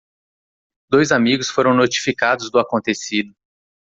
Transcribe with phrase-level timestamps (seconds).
[0.89, 3.35] Dois amigos foram notificados do acontecido.